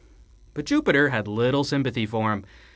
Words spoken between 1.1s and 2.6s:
little sympathy for him.